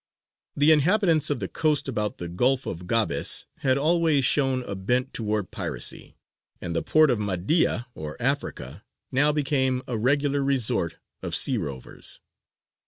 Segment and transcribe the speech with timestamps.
[0.55, 5.13] The inhabitants of the coast about the Gulf of Gabes had always shown a bent
[5.13, 6.17] towards piracy,
[6.59, 12.19] and the port of Mahdīya, or "Africa," now became a regular resort of sea rovers.